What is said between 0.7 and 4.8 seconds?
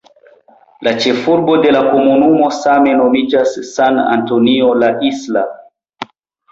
La ĉefurbo de la komunumo same nomiĝas "San Antonio